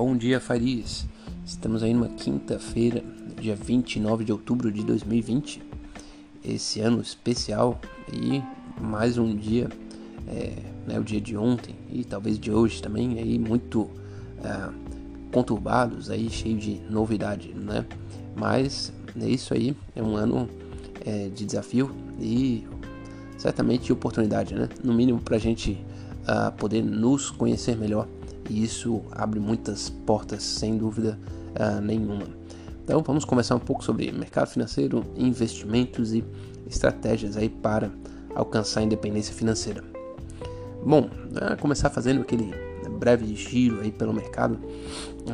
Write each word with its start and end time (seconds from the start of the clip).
Bom 0.00 0.16
dia, 0.16 0.38
Farias. 0.38 1.08
Estamos 1.44 1.82
aí 1.82 1.92
numa 1.92 2.06
quinta-feira, 2.06 3.02
dia 3.40 3.56
29 3.56 4.24
de 4.24 4.30
outubro 4.30 4.70
de 4.70 4.84
2020. 4.84 5.60
Esse 6.44 6.78
ano 6.78 7.00
especial 7.00 7.80
e 8.12 8.40
mais 8.80 9.18
um 9.18 9.34
dia, 9.34 9.68
é, 10.28 10.52
né, 10.86 11.00
o 11.00 11.02
dia 11.02 11.20
de 11.20 11.36
ontem 11.36 11.74
e 11.90 12.04
talvez 12.04 12.38
de 12.38 12.48
hoje 12.48 12.80
também, 12.80 13.18
aí 13.18 13.40
muito 13.40 13.90
é, 14.40 14.70
conturbados, 15.32 16.10
aí 16.10 16.30
cheio 16.30 16.56
de 16.56 16.80
novidade, 16.88 17.52
né? 17.52 17.84
Mas 18.36 18.92
é 19.20 19.28
isso 19.28 19.52
aí, 19.52 19.76
é 19.96 20.02
um 20.02 20.14
ano 20.14 20.48
é, 21.04 21.28
de 21.28 21.44
desafio 21.44 21.90
e 22.20 22.64
certamente 23.36 23.86
de 23.86 23.92
oportunidade, 23.92 24.54
né? 24.54 24.68
No 24.80 24.94
mínimo 24.94 25.18
para 25.20 25.34
a 25.34 25.40
gente 25.40 25.72
uh, 26.22 26.52
poder 26.56 26.84
nos 26.84 27.32
conhecer 27.32 27.76
melhor 27.76 28.06
e 28.48 28.62
isso 28.62 29.02
abre 29.12 29.38
muitas 29.38 29.90
portas, 29.90 30.42
sem 30.42 30.76
dúvida 30.76 31.18
uh, 31.54 31.80
nenhuma. 31.80 32.24
Então 32.82 33.02
vamos 33.02 33.24
conversar 33.24 33.54
um 33.54 33.60
pouco 33.60 33.84
sobre 33.84 34.10
mercado 34.10 34.48
financeiro, 34.48 35.04
investimentos 35.16 36.14
e 36.14 36.24
estratégias 36.66 37.36
aí 37.36 37.48
para 37.48 37.90
alcançar 38.34 38.80
a 38.80 38.82
independência 38.82 39.34
financeira. 39.34 39.84
Bom, 40.84 41.10
começar 41.60 41.90
fazendo 41.90 42.22
aquele 42.22 42.54
breve 42.98 43.34
giro 43.34 43.80
aí 43.80 43.92
pelo 43.92 44.12
mercado, 44.12 44.58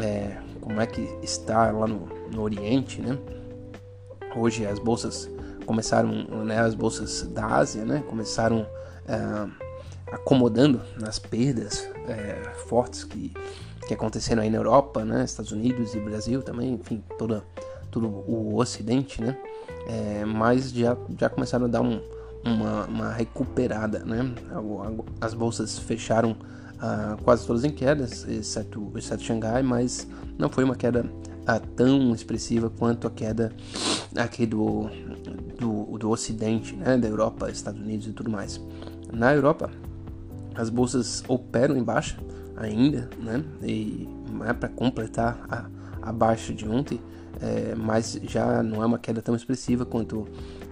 é, 0.03 0.39
como 0.61 0.81
é 0.81 0.87
que 0.87 1.03
está 1.23 1.71
lá 1.71 1.87
no, 1.87 2.09
no 2.33 2.43
Oriente, 2.43 3.01
né? 3.01 3.17
Hoje 4.35 4.67
as 4.67 4.79
bolsas 4.79 5.31
começaram, 5.65 6.11
né, 6.45 6.59
as 6.59 6.75
bolsas 6.75 7.23
da 7.23 7.47
Ásia, 7.47 7.85
né, 7.85 8.03
começaram 8.09 8.63
uh, 8.63 9.51
acomodando 10.13 10.81
nas 11.01 11.19
perdas 11.19 11.89
é, 12.09 12.53
fortes 12.67 13.05
que, 13.05 13.33
que 13.87 13.95
aconteceram 13.95 14.43
aí 14.43 14.51
na 14.51 14.59
Europa, 14.59 15.05
né, 15.05 15.25
Estados 15.25 15.53
Unidos 15.53 15.95
e 15.95 16.01
Brasil 16.01 16.43
também, 16.43 16.75
enfim, 16.75 17.03
toda, 17.19 17.45
todo 17.91 18.07
o 18.09 18.57
Ocidente, 18.57 19.21
né, 19.21 19.37
é, 19.87 20.25
mas 20.25 20.71
já, 20.71 20.97
já 21.19 21.29
começaram 21.29 21.67
a 21.67 21.69
dar 21.69 21.81
um, 21.81 22.01
uma, 22.45 22.85
uma 22.87 23.13
recuperada, 23.13 24.01
né, 24.01 24.35
as 25.21 25.35
bolsas 25.35 25.79
fecharam 25.79 26.37
uh, 26.85 27.23
quase 27.23 27.47
todas 27.47 27.65
em 27.65 27.71
quedas, 27.71 28.27
exceto, 28.29 28.93
exceto 28.97 29.23
Xangai, 29.23 29.63
mas 29.63 30.07
não 30.39 30.49
foi 30.49 30.65
uma 30.65 30.77
queda 30.77 31.05
uh, 31.05 31.67
tão 31.75 32.13
expressiva 32.15 32.71
quanto 32.71 33.07
a 33.07 33.11
queda 33.11 33.53
aqui 34.17 34.47
do, 34.47 34.89
do, 35.59 35.99
do 35.99 36.11
Ocidente, 36.11 36.75
né, 36.77 36.97
da 36.97 37.09
Europa, 37.09 37.51
Estados 37.51 37.81
Unidos 37.81 38.07
e 38.07 38.13
tudo 38.13 38.31
mais. 38.31 38.61
Na 39.13 39.35
Europa, 39.35 39.71
as 40.55 40.71
bolsas 40.71 41.23
operam 41.29 41.77
em 41.77 41.83
baixa 41.83 42.19
ainda, 42.57 43.09
né? 43.19 43.43
E 43.63 44.09
é 44.47 44.53
para 44.53 44.69
completar 44.69 45.39
a, 45.51 45.67
a 46.09 46.13
baixa 46.13 46.53
de 46.53 46.69
ontem, 46.69 47.01
é, 47.41 47.75
mas 47.75 48.19
já 48.23 48.63
não 48.63 48.83
é 48.83 48.87
uma 48.87 48.99
queda 48.99 49.21
tão 49.21 49.35
expressiva 49.35 49.85
quanto, 49.85 50.27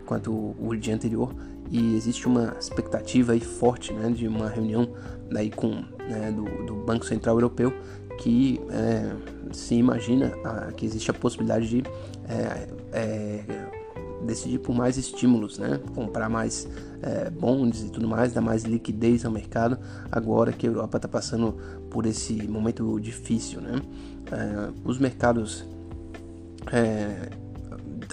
quanto 0.07 0.55
o 0.59 0.77
dia 0.77 0.95
anterior. 0.95 1.35
E 1.71 1.97
existe 1.97 2.27
uma 2.27 2.55
expectativa 2.59 3.33
aí 3.33 3.41
forte 3.41 3.93
né, 3.95 4.11
de 4.11 4.29
uma 4.29 4.49
reunião 4.49 4.91
daí 5.31 5.51
com, 5.51 5.71
né, 5.99 6.31
do, 6.31 6.45
do 6.67 6.75
Banco 6.85 7.07
Central 7.07 7.37
Europeu 7.37 7.73
que 8.19 8.61
é, 8.71 9.11
se 9.53 9.75
imagina 9.75 10.33
a, 10.45 10.73
que 10.73 10.85
existe 10.85 11.11
a 11.11 11.15
possibilidade 11.15 11.69
de 11.69 11.83
é, 12.29 12.69
é 12.93 13.82
decidir 14.25 14.59
por 14.59 14.75
mais 14.75 14.97
estímulos, 14.97 15.59
né? 15.59 15.81
Comprar 15.95 16.29
mais 16.29 16.69
é, 17.03 17.31
bonds 17.31 17.83
e 17.83 17.91
tudo 17.91 18.09
mais, 18.09 18.33
dar 18.33 18.41
mais 18.41 18.65
liquidez 18.65 19.25
ao 19.25 19.33
mercado, 19.33 19.79
agora 20.11 20.53
que 20.53 20.67
a 20.67 20.71
Europa 20.71 20.99
está 20.99 21.09
passando 21.09 21.57
por 21.91 22.07
esse 22.07 22.35
momento 22.49 22.99
difícil, 23.01 23.61
né? 23.61 23.81
É, 24.31 24.71
os 24.85 24.99
mercados 24.99 25.65
é, 26.73 27.31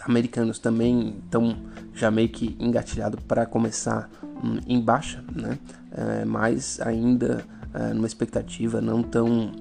americanos 0.04 0.60
também 0.60 1.16
estão 1.24 1.58
já 1.94 2.10
meio 2.10 2.30
que 2.30 2.56
engatilhados 2.60 3.20
para 3.28 3.46
começar 3.46 4.10
hum, 4.44 4.60
em 4.68 4.80
baixa, 4.80 5.24
né? 5.36 5.60
É, 5.92 6.26
mas 6.26 6.80
ainda 6.82 7.44
é, 7.74 7.94
numa 7.94 8.08
expectativa 8.08 8.82
não 8.82 9.04
tão, 9.04 9.52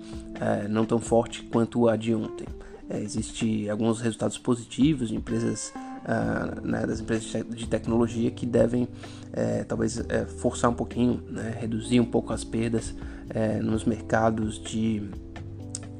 é, 0.40 0.68
não 0.68 0.84
tão 0.84 0.98
forte 0.98 1.42
quanto 1.42 1.88
a 1.88 1.96
de 1.96 2.14
ontem. 2.14 2.46
É, 2.88 3.00
Existem 3.00 3.68
alguns 3.68 4.00
resultados 4.00 4.38
positivos 4.38 5.08
de 5.08 5.16
empresas 5.16 5.72
uh, 6.08 6.66
né, 6.66 6.86
das 6.86 7.00
empresas 7.00 7.44
de 7.48 7.68
tecnologia 7.68 8.30
que 8.30 8.46
devem 8.46 8.88
é, 9.32 9.62
talvez 9.64 9.98
é, 10.08 10.24
forçar 10.24 10.70
um 10.70 10.74
pouquinho, 10.74 11.22
né, 11.28 11.54
reduzir 11.60 12.00
um 12.00 12.04
pouco 12.04 12.32
as 12.32 12.42
perdas 12.42 12.94
é, 13.28 13.60
nos 13.60 13.84
mercados 13.84 14.58
de 14.58 15.02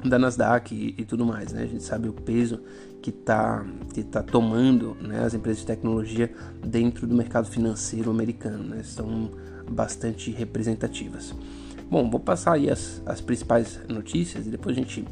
da 0.05 0.19
Nasdaq 0.19 0.73
e, 0.75 0.95
e, 0.97 1.05
tudo 1.05 1.27
mais, 1.27 1.53
né? 1.53 1.65
A 1.65 1.67
gente 1.67 1.83
sabe 1.83 2.09
o 2.09 2.13
peso 2.13 2.61
que 3.03 3.11
está 3.11 3.67
que 3.93 4.05
tá 4.05 4.23
tomando 4.23 4.97
né, 5.01 5.25
as 5.25 5.35
empresas 5.35 5.61
de 5.61 5.67
tecnologia 5.67 6.33
dentro 6.65 7.05
do 7.05 7.15
mercado 7.17 7.49
financeiro 7.49 8.09
americano, 8.09 8.63
né? 8.63 8.83
São 8.85 9.31
bastante 9.69 10.31
representativas. 10.31 11.35
Bom, 11.91 12.09
vou 12.09 12.21
passar 12.21 12.53
aí 12.53 12.71
as, 12.71 13.03
as 13.07 13.21
principais 13.21 13.81
notícias 13.89 14.47
e 14.47 14.51
depois 14.51 14.77
a 14.77 14.81
gente 14.81 15.05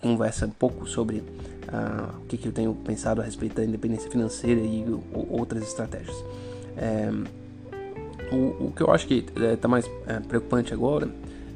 conversa 0.00 0.46
um 0.46 0.50
pouco 0.50 0.86
sobre 0.86 1.18
uh, 1.18 2.16
o 2.22 2.26
que, 2.26 2.36
que, 2.36 2.48
eu 2.48 2.52
tenho 2.52 2.74
pensado 2.74 3.20
a 3.20 3.24
respeito 3.24 3.56
da 3.56 3.64
independência 3.64 4.10
financeira 4.10 4.60
e 4.60 4.84
outras 5.12 5.62
estratégias. 5.62 6.16
É, 6.76 7.10
o, 8.32 8.66
o, 8.66 8.72
que 8.74 8.82
eu 8.82 8.90
acho 8.90 9.06
que 9.06 9.26
está 9.36 9.68
mais 9.68 9.90
é, 10.06 10.20
preocupante 10.20 10.72
agora, 10.72 11.08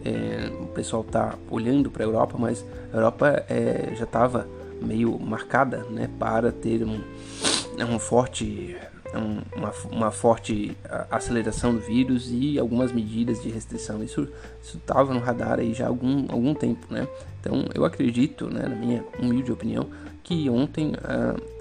é, 0.04 0.50
o 0.60 0.66
pessoal 0.66 1.03
está 1.03 1.34
olhando 1.50 1.91
para 1.91 2.04
a 2.04 2.06
Europa, 2.06 2.37
mas 2.38 2.64
a 2.93 2.97
Europa 2.97 3.44
é, 3.48 3.94
já 3.97 4.04
estava 4.04 4.47
meio 4.82 5.19
marcada 5.19 5.78
né, 5.91 6.10
para 6.19 6.53
ter 6.53 6.84
um, 6.84 7.00
um 7.91 7.98
forte 7.98 8.76
uma, 9.16 9.72
uma, 9.91 10.10
forte 10.10 10.76
aceleração 11.10 11.75
do 11.75 11.80
vírus 11.80 12.30
e 12.30 12.58
algumas 12.58 12.92
medidas 12.92 13.42
de 13.42 13.48
restrição. 13.48 14.02
Isso 14.02 14.28
estava 14.62 15.12
no 15.12 15.20
radar 15.20 15.58
aí 15.58 15.75
já 15.75 15.86
há 15.86 15.88
algum, 15.88 16.26
algum 16.28 16.54
tempo, 16.54 16.86
né? 16.92 17.06
Então 17.41 17.66
eu 17.75 17.84
acredito, 17.84 18.48
né, 18.48 18.66
na 18.69 18.75
minha 18.75 19.04
humilde 19.20 19.52
opinião, 19.52 19.86
que 20.22 20.48
ontem 20.48 20.92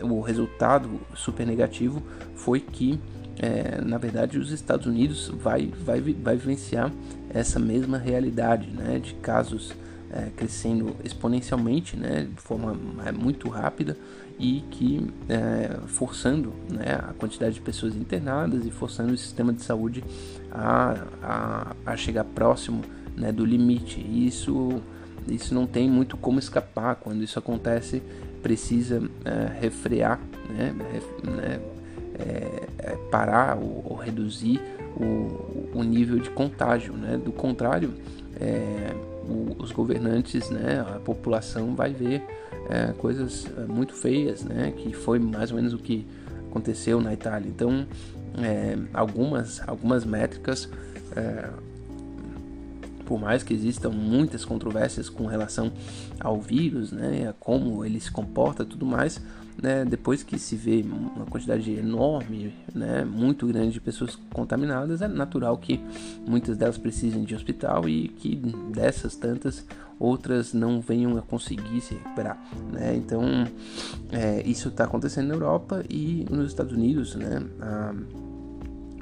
uh, 0.01 0.05
o 0.05 0.21
resultado 0.21 0.89
super 1.13 1.45
negativo 1.45 2.01
foi 2.35 2.59
que 2.59 2.99
é, 3.37 3.81
na 3.81 3.97
verdade 3.97 4.37
os 4.37 4.51
Estados 4.51 4.85
Unidos 4.85 5.27
vai, 5.27 5.67
vai, 5.67 5.99
vai 5.99 6.35
vivenciar 6.35 6.91
essa 7.29 7.59
mesma 7.59 7.97
realidade 7.97 8.67
né, 8.67 8.99
de 8.99 9.15
casos 9.15 9.73
é, 10.13 10.29
crescendo 10.35 10.95
exponencialmente 11.03 11.97
né, 11.97 12.27
de 12.33 12.41
forma 12.41 12.77
é, 13.05 13.11
muito 13.11 13.49
rápida 13.49 13.97
e 14.39 14.63
que 14.71 15.07
é, 15.27 15.79
forçando 15.87 16.53
né, 16.71 16.99
a 17.09 17.13
quantidade 17.13 17.55
de 17.55 17.61
pessoas 17.61 17.95
internadas 17.95 18.65
e 18.65 18.71
forçando 18.71 19.13
o 19.13 19.17
sistema 19.17 19.51
de 19.51 19.61
saúde 19.61 20.03
a, 20.51 21.05
a, 21.21 21.75
a 21.85 21.97
chegar 21.97 22.23
próximo 22.23 22.81
né, 23.15 23.31
do 23.31 23.45
limite. 23.45 23.99
E 23.99 24.27
isso, 24.27 24.81
isso 25.27 25.53
não 25.53 25.65
tem 25.65 25.89
muito 25.89 26.17
como 26.17 26.39
escapar 26.39 26.95
quando 26.95 27.23
isso 27.23 27.39
acontece 27.39 28.01
precisa 28.41 29.01
é, 29.23 29.59
refrear, 29.61 30.19
né, 30.49 30.75
né, 31.23 31.59
é, 32.19 32.67
é, 32.77 32.95
parar 33.09 33.57
ou, 33.57 33.83
ou 33.89 33.95
reduzir 33.95 34.61
o, 34.95 35.69
o, 35.73 35.83
nível 35.83 36.19
de 36.19 36.29
contágio. 36.29 36.93
Né? 36.93 37.17
Do 37.17 37.31
contrário, 37.31 37.93
é, 38.39 38.93
o, 39.27 39.55
os 39.59 39.71
governantes, 39.71 40.49
né, 40.49 40.85
a 40.87 40.99
população 40.99 41.75
vai 41.75 41.93
ver 41.93 42.23
é, 42.69 42.93
coisas 42.93 43.47
é, 43.57 43.61
muito 43.61 43.93
feias, 43.93 44.43
né, 44.43 44.71
que 44.75 44.93
foi 44.93 45.19
mais 45.19 45.51
ou 45.51 45.57
menos 45.57 45.73
o 45.73 45.77
que 45.77 46.05
aconteceu 46.49 47.01
na 47.01 47.13
Itália. 47.13 47.47
Então, 47.49 47.85
algumas, 48.93 49.61
algumas 49.67 50.03
métricas 50.03 50.67
por 53.05 53.19
mais 53.19 53.43
que 53.43 53.53
existam 53.53 53.89
muitas 53.89 54.45
controvérsias 54.45 55.09
com 55.09 55.25
relação 55.25 55.71
ao 56.19 56.39
vírus, 56.41 56.91
né, 56.91 57.27
a 57.29 57.33
como 57.33 57.85
ele 57.85 57.99
se 57.99 58.11
comporta, 58.11 58.65
tudo 58.65 58.85
mais, 58.85 59.21
né, 59.61 59.85
depois 59.85 60.23
que 60.23 60.37
se 60.39 60.55
vê 60.55 60.83
uma 60.83 61.25
quantidade 61.25 61.71
enorme, 61.71 62.53
né, 62.73 63.03
muito 63.05 63.47
grande 63.47 63.71
de 63.71 63.81
pessoas 63.81 64.17
contaminadas, 64.31 65.01
é 65.01 65.07
natural 65.07 65.57
que 65.57 65.79
muitas 66.27 66.57
delas 66.57 66.77
precisem 66.77 67.23
de 67.23 67.35
hospital 67.35 67.87
e 67.87 68.07
que 68.07 68.35
dessas 68.71 69.15
tantas 69.15 69.65
outras 69.99 70.53
não 70.53 70.81
venham 70.81 71.17
a 71.17 71.21
conseguir 71.21 71.79
se 71.81 71.93
recuperar, 71.93 72.41
né? 72.71 72.95
Então 72.95 73.23
é, 74.11 74.41
isso 74.45 74.69
está 74.69 74.83
acontecendo 74.83 75.27
na 75.27 75.35
Europa 75.35 75.83
e 75.89 76.25
nos 76.29 76.47
Estados 76.47 76.73
Unidos, 76.73 77.15
né? 77.15 77.41
Ah, 77.61 77.93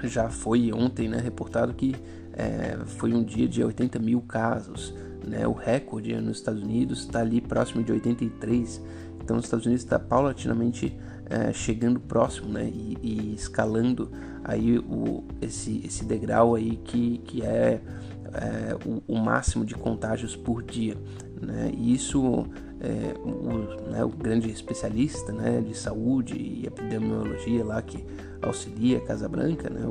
já 0.03 0.29
foi 0.29 0.71
ontem, 0.73 1.07
né, 1.07 1.19
reportado 1.19 1.73
que 1.73 1.95
é, 2.33 2.77
foi 2.85 3.13
um 3.13 3.23
dia 3.23 3.47
de 3.47 3.63
80 3.63 3.99
mil 3.99 4.21
casos. 4.21 4.93
Né? 5.25 5.47
O 5.47 5.53
recorde 5.53 6.15
nos 6.19 6.37
Estados 6.37 6.61
Unidos 6.61 7.01
está 7.01 7.19
ali 7.19 7.41
próximo 7.41 7.83
de 7.83 7.91
83. 7.91 8.81
Então, 9.23 9.37
os 9.37 9.45
Estados 9.45 9.65
Unidos 9.65 9.83
está 9.83 9.99
paulatinamente 9.99 10.97
é, 11.31 11.53
chegando 11.53 11.97
próximo, 11.97 12.49
né, 12.49 12.65
e, 12.65 12.97
e, 13.01 13.33
escalando 13.33 14.11
aí 14.43 14.77
o, 14.77 15.23
esse, 15.41 15.81
esse 15.85 16.03
degrau 16.03 16.55
aí 16.55 16.75
que, 16.83 17.19
que 17.19 17.41
é, 17.41 17.81
é 18.33 18.77
o, 18.85 19.01
o, 19.07 19.17
máximo 19.17 19.63
de 19.63 19.73
contágios 19.73 20.35
por 20.35 20.61
dia, 20.61 20.97
né, 21.41 21.71
e 21.73 21.93
isso 21.93 22.45
é, 22.81 23.17
o, 23.17 23.89
né, 23.89 24.03
o, 24.03 24.09
grande 24.09 24.49
especialista 24.49 25.31
né, 25.31 25.61
de 25.61 25.77
saúde 25.77 26.35
e 26.35 26.65
epidemiologia 26.65 27.63
lá 27.63 27.81
que 27.81 28.03
auxilia 28.41 28.97
a 28.97 29.01
Casa 29.01 29.29
Branca, 29.29 29.69
né, 29.69 29.81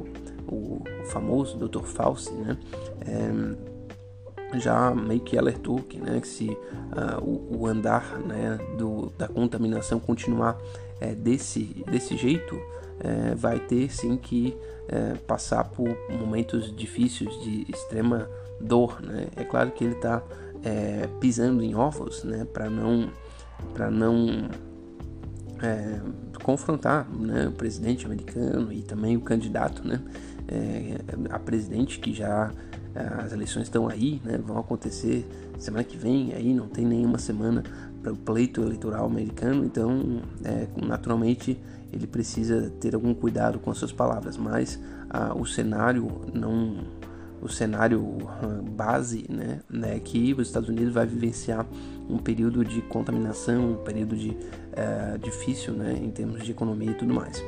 o, 0.51 0.83
famoso 1.07 1.57
Dr. 1.57 1.85
Fauci, 1.85 2.33
né, 2.33 2.59
é, 3.07 4.59
já 4.59 4.93
meio 4.95 5.21
que 5.21 5.39
alertou 5.39 5.81
que, 5.81 6.01
né, 6.01 6.21
que 6.21 6.27
se 6.27 6.49
uh, 6.49 7.23
o, 7.23 7.61
o, 7.61 7.67
andar 7.67 8.19
né, 8.19 8.59
do, 8.77 9.13
da 9.17 9.29
contaminação 9.29 10.01
continuar 10.01 10.59
é, 11.01 11.15
desse, 11.15 11.85
desse 11.89 12.17
jeito, 12.17 12.61
é, 12.99 13.35
vai 13.35 13.59
ter 13.59 13.91
sim 13.91 14.17
que 14.17 14.57
é, 14.89 15.15
passar 15.27 15.65
por 15.65 15.89
momentos 16.11 16.75
difíceis 16.75 17.33
de 17.43 17.65
extrema 17.69 18.29
dor. 18.61 19.01
Né? 19.01 19.29
É 19.37 19.45
claro 19.45 19.71
que 19.71 19.85
ele 19.85 19.95
está 19.95 20.23
é, 20.65 21.09
pisando 21.21 21.63
em 21.63 21.75
ovos, 21.75 22.25
né, 22.25 22.45
para 22.45 22.69
não, 22.69 23.11
para 23.73 23.91
não 23.91 24.49
é, 25.63 26.01
confrontar 26.43 27.09
né, 27.09 27.49
o 27.49 27.53
presidente 27.53 28.05
americano 28.05 28.73
e 28.73 28.83
também 28.83 29.17
o 29.17 29.21
candidato 29.21 29.87
né, 29.87 30.01
é, 30.51 30.97
a 31.31 31.39
presidente, 31.39 31.99
que 31.99 32.13
já 32.13 32.53
as 33.25 33.33
eleições 33.33 33.65
estão 33.65 33.89
aí, 33.89 34.21
né, 34.25 34.37
vão 34.37 34.59
acontecer 34.59 35.25
semana 35.59 35.85
que 35.85 35.97
vem, 35.97 36.33
aí 36.33 36.53
não 36.53 36.67
tem 36.67 36.85
nenhuma 36.85 37.19
semana 37.19 37.63
para 38.03 38.13
o 38.13 38.17
pleito 38.17 38.63
eleitoral 38.63 39.07
americano, 39.07 39.65
então 39.65 40.23
é, 40.45 40.67
naturalmente 40.85 41.57
ele 41.93 42.07
precisa 42.07 42.71
ter 42.81 42.95
algum 42.95 43.15
cuidado 43.15 43.59
com 43.59 43.71
as 43.71 43.79
suas 43.79 43.93
palavras, 43.93 44.37
mas 44.37 44.81
ah, 45.09 45.35
o 45.35 45.45
cenário 45.45 46.23
não 46.33 46.79
o 47.43 47.49
cenário 47.49 48.19
base, 48.73 49.25
né, 49.31 49.61
né, 49.71 49.99
que 49.99 50.35
os 50.35 50.47
Estados 50.47 50.69
Unidos 50.69 50.93
vai 50.93 51.07
vivenciar 51.07 51.67
um 52.09 52.19
período 52.19 52.63
de 52.63 52.83
contaminação, 52.83 53.73
um 53.73 53.77
período 53.77 54.15
de 54.15 54.37
é, 54.73 55.17
difícil, 55.17 55.73
né, 55.73 55.99
em 56.03 56.11
termos 56.11 56.45
de 56.45 56.51
economia 56.51 56.91
e 56.91 56.95
tudo 56.95 57.15
mais. 57.15 57.43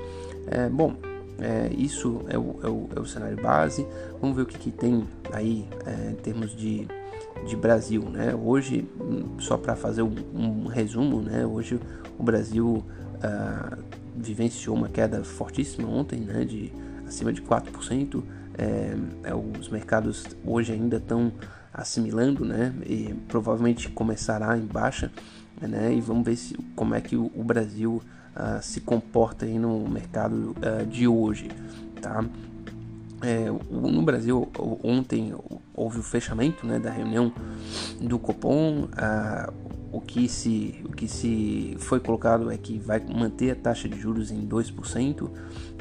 É, 0.46 0.66
bom, 0.68 0.96
é, 1.38 1.70
isso 1.76 2.22
é 2.28 2.38
o, 2.38 2.58
é, 2.62 2.68
o, 2.68 2.88
é 2.96 3.00
o, 3.00 3.06
cenário 3.06 3.40
base. 3.40 3.86
Vamos 4.20 4.36
ver 4.36 4.42
o 4.42 4.46
que, 4.46 4.58
que 4.58 4.70
tem 4.70 5.04
aí 5.32 5.68
é, 5.86 6.10
em 6.10 6.14
termos 6.16 6.54
de, 6.54 6.86
de 7.46 7.56
Brasil, 7.56 8.02
né? 8.08 8.34
Hoje, 8.34 8.88
só 9.38 9.56
para 9.56 9.74
fazer 9.74 10.02
um, 10.02 10.14
um, 10.34 10.66
resumo, 10.66 11.20
né? 11.20 11.44
Hoje 11.44 11.80
o 12.18 12.22
Brasil 12.22 12.84
uh, 13.16 13.82
vivenciou 14.16 14.76
uma 14.76 14.88
queda 14.88 15.24
fortíssima 15.24 15.88
ontem, 15.88 16.20
né? 16.20 16.44
De 16.44 16.72
acima 17.06 17.32
de 17.32 17.42
4%. 17.42 18.22
É, 18.58 18.94
é, 19.24 19.34
os 19.34 19.68
mercados 19.68 20.26
hoje 20.44 20.72
ainda 20.72 20.98
estão 20.98 21.32
assimilando, 21.72 22.44
né? 22.44 22.74
E 22.86 23.14
provavelmente 23.28 23.88
começará 23.88 24.56
em 24.56 24.66
baixa, 24.66 25.10
né? 25.60 25.92
E 25.92 26.00
vamos 26.00 26.24
ver 26.24 26.36
se, 26.36 26.54
como 26.76 26.94
é 26.94 27.00
que 27.00 27.16
o, 27.16 27.30
o 27.34 27.42
Brasil 27.42 28.02
uh, 28.36 28.62
se 28.62 28.80
comporta 28.80 29.44
aí 29.44 29.58
no 29.58 29.88
mercado 29.88 30.56
uh, 30.58 30.86
de 30.86 31.06
hoje, 31.06 31.48
tá? 32.00 32.24
É, 33.24 33.46
no 33.70 34.02
Brasil 34.02 34.50
ontem 34.82 35.32
houve 35.72 36.00
o 36.00 36.02
fechamento 36.02 36.66
né, 36.66 36.80
da 36.80 36.90
reunião 36.90 37.32
do 38.00 38.18
Copom. 38.18 38.86
Uh, 38.86 39.72
o 39.92 40.00
que 40.00 40.26
se 40.26 40.82
o 40.84 40.88
que 40.88 41.06
se 41.06 41.76
foi 41.78 42.00
colocado 42.00 42.50
é 42.50 42.56
que 42.56 42.78
vai 42.78 42.98
manter 42.98 43.50
a 43.50 43.54
taxa 43.54 43.88
de 43.88 44.00
juros 44.00 44.30
em 44.30 44.48
2% 44.48 45.30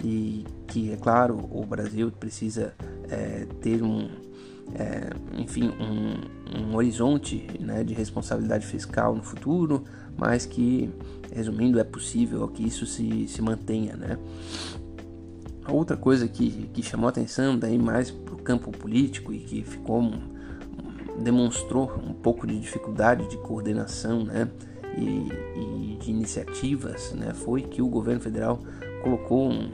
e 0.04 0.46
que 0.68 0.92
é 0.92 0.98
claro 0.98 1.50
o 1.50 1.66
Brasil 1.66 2.12
precisa 2.12 2.74
é, 3.10 3.48
ter 3.62 3.82
um 3.82 4.10
é, 4.76 5.10
enfim 5.38 5.70
um, 5.70 6.60
um 6.60 6.76
horizonte 6.76 7.48
né, 7.60 7.84
de 7.84 7.94
responsabilidade 7.94 8.66
fiscal 8.66 9.16
no 9.16 9.24
futuro 9.24 9.84
mas 10.18 10.46
que 10.46 10.90
resumindo 11.34 11.80
é 11.80 11.84
possível 11.84 12.48
que 12.48 12.66
isso 12.66 12.86
se, 12.86 13.28
se 13.28 13.42
mantenha 13.42 13.96
né. 13.96 14.18
Outra 15.68 15.96
coisa 15.96 16.28
que, 16.28 16.70
que 16.74 16.82
chamou 16.82 17.08
atenção 17.08 17.58
daí 17.58 17.78
mais 17.78 18.10
para 18.10 18.34
o 18.34 18.38
campo 18.38 18.72
político 18.72 19.32
e 19.32 19.40
que 19.40 19.64
ficou 19.64 20.12
demonstrou 21.20 21.92
um 22.04 22.14
pouco 22.14 22.48
de 22.48 22.60
dificuldade 22.60 23.30
de 23.30 23.38
coordenação 23.38 24.24
né, 24.24 24.50
e, 24.98 25.30
e 25.60 25.98
de 26.00 26.10
iniciativas 26.10 27.14
né, 27.14 27.34
foi 27.34 27.62
que 27.62 27.82
o 27.82 27.88
governo 27.88 28.22
federal 28.22 28.60
colocou 29.04 29.52
um, 29.52 29.72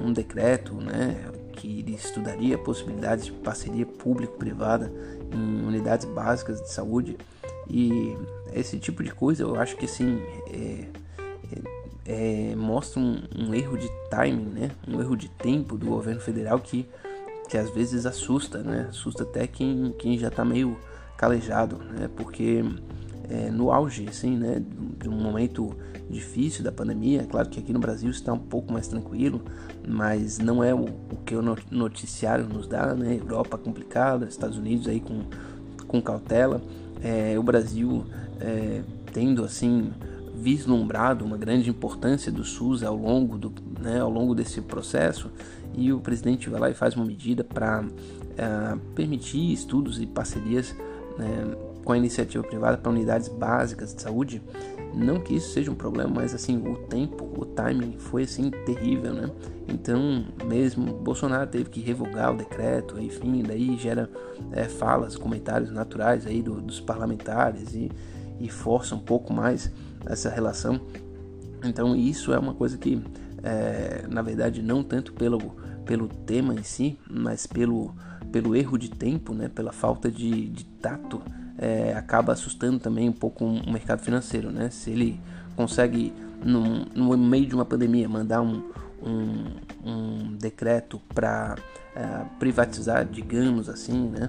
um 0.00 0.12
decreto 0.12 0.74
né, 0.74 1.16
que 1.62 1.84
estudaria 1.92 2.58
possibilidades 2.58 3.26
de 3.26 3.32
parceria 3.32 3.86
público-privada 3.86 4.92
em 5.32 5.64
unidades 5.64 6.04
básicas 6.06 6.60
de 6.60 6.68
saúde 6.72 7.16
e 7.70 8.16
esse 8.52 8.78
tipo 8.78 9.02
de 9.04 9.12
coisa 9.12 9.44
eu 9.44 9.54
acho 9.54 9.76
que 9.76 9.84
assim 9.84 10.20
é, 10.48 10.86
é, 12.04 12.50
é, 12.50 12.56
mostra 12.56 13.00
um, 13.00 13.22
um, 13.38 13.54
erro 13.54 13.78
de 13.78 13.88
timing, 14.10 14.50
né? 14.50 14.70
um 14.88 15.00
erro 15.00 15.16
de 15.16 15.28
tempo 15.28 15.78
do 15.78 15.86
governo 15.86 16.20
federal 16.20 16.58
que 16.58 16.88
que 17.48 17.58
às 17.58 17.68
vezes 17.68 18.06
assusta, 18.06 18.62
né? 18.62 18.86
Assusta 18.88 19.24
até 19.24 19.46
quem, 19.46 19.94
quem 19.98 20.16
já 20.16 20.28
está 20.28 20.42
meio 20.42 20.78
calejado, 21.18 21.76
né? 21.76 22.08
Porque 22.16 22.64
é, 23.32 23.50
no 23.50 23.72
auge, 23.72 24.06
assim, 24.08 24.36
né? 24.36 24.62
De 25.00 25.08
um 25.08 25.18
momento 25.18 25.74
difícil 26.10 26.62
da 26.62 26.70
pandemia, 26.70 27.22
é 27.22 27.24
claro 27.24 27.48
que 27.48 27.58
aqui 27.58 27.72
no 27.72 27.78
Brasil 27.78 28.10
está 28.10 28.30
um 28.30 28.38
pouco 28.38 28.70
mais 28.70 28.86
tranquilo, 28.86 29.40
mas 29.88 30.38
não 30.38 30.62
é 30.62 30.74
o, 30.74 30.84
o 30.84 31.16
que 31.24 31.34
o 31.34 31.42
noticiário 31.70 32.46
nos 32.46 32.66
dá, 32.66 32.94
né? 32.94 33.16
Europa 33.16 33.56
complicada, 33.56 34.26
Estados 34.26 34.58
Unidos 34.58 34.86
aí 34.86 35.00
com, 35.00 35.22
com 35.88 36.02
cautela, 36.02 36.60
é, 37.02 37.38
o 37.38 37.42
Brasil 37.42 38.04
é, 38.38 38.82
tendo 39.12 39.44
assim 39.44 39.90
vislumbrado 40.34 41.24
uma 41.24 41.38
grande 41.38 41.70
importância 41.70 42.30
do 42.30 42.44
SUS 42.44 42.82
ao 42.82 42.96
longo, 42.96 43.38
do, 43.38 43.52
né, 43.80 44.00
ao 44.00 44.10
longo 44.10 44.34
desse 44.34 44.60
processo 44.60 45.30
e 45.74 45.92
o 45.92 46.00
presidente 46.00 46.50
vai 46.50 46.60
lá 46.60 46.70
e 46.70 46.74
faz 46.74 46.96
uma 46.96 47.04
medida 47.04 47.44
para 47.44 47.84
é, 48.36 48.76
permitir 48.94 49.52
estudos 49.52 50.00
e 50.00 50.06
parcerias 50.06 50.74
né, 51.16 51.54
com 51.84 51.92
a 51.92 51.96
iniciativa 51.96 52.42
privada 52.44 52.78
para 52.78 52.90
unidades 52.90 53.28
básicas 53.28 53.94
de 53.94 54.02
saúde. 54.02 54.42
Não 54.94 55.18
que 55.18 55.34
isso 55.34 55.52
seja 55.52 55.70
um 55.70 55.74
problema, 55.74 56.10
mas 56.16 56.34
assim 56.34 56.58
o 56.58 56.76
tempo, 56.76 57.24
o 57.36 57.46
timing 57.46 57.96
foi 57.98 58.24
assim 58.24 58.50
terrível, 58.50 59.14
né? 59.14 59.30
Então 59.66 60.26
mesmo 60.44 60.92
Bolsonaro 60.92 61.48
teve 61.48 61.70
que 61.70 61.80
revogar 61.80 62.32
o 62.32 62.36
decreto, 62.36 63.00
enfim, 63.00 63.42
daí 63.42 63.76
gera 63.78 64.10
é, 64.52 64.64
falas, 64.64 65.16
comentários 65.16 65.70
naturais 65.70 66.26
aí 66.26 66.42
do, 66.42 66.60
dos 66.60 66.78
parlamentares 66.78 67.74
e, 67.74 67.90
e 68.38 68.50
força 68.50 68.94
um 68.94 69.00
pouco 69.00 69.32
mais 69.32 69.72
essa 70.04 70.28
relação. 70.28 70.80
Então 71.64 71.96
isso 71.96 72.32
é 72.32 72.38
uma 72.38 72.54
coisa 72.54 72.76
que, 72.76 73.02
é, 73.42 74.06
na 74.08 74.20
verdade, 74.20 74.62
não 74.62 74.82
tanto 74.82 75.14
pelo, 75.14 75.38
pelo 75.86 76.06
tema 76.08 76.54
em 76.54 76.62
si, 76.62 76.98
mas 77.08 77.46
pelo, 77.46 77.94
pelo 78.30 78.54
erro 78.54 78.76
de 78.76 78.90
tempo, 78.90 79.32
né, 79.32 79.48
pela 79.48 79.72
falta 79.72 80.10
de, 80.10 80.48
de 80.48 80.64
tato, 80.64 81.22
é, 81.62 81.94
acaba 81.94 82.32
assustando 82.32 82.80
também 82.80 83.08
um 83.08 83.12
pouco 83.12 83.44
o 83.44 83.72
mercado 83.72 84.02
financeiro. 84.02 84.50
Né? 84.50 84.68
Se 84.68 84.90
ele 84.90 85.20
consegue, 85.54 86.12
no, 86.44 87.16
meio 87.16 87.46
de 87.46 87.54
uma 87.54 87.64
pandemia, 87.64 88.08
mandar 88.08 88.42
um, 88.42 88.64
um, 89.00 89.44
um 89.84 90.36
decreto 90.36 91.00
para 91.14 91.54
é, 91.94 92.24
privatizar, 92.40 93.04
digamos 93.04 93.68
assim, 93.68 94.08
né, 94.08 94.28